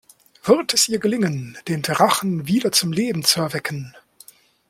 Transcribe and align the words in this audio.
Wird 0.45 0.73
es 0.73 0.89
ihr 0.89 0.97
gelingen, 0.97 1.55
den 1.67 1.83
Drachen 1.83 2.47
wieder 2.47 2.71
zum 2.71 2.91
Leben 2.91 3.23
zu 3.23 3.39
erwecken? 3.39 3.95